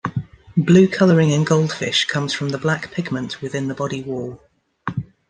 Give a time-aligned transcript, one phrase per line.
[0.57, 4.41] Blue colouring in goldfish comes from black pigment within the body wall.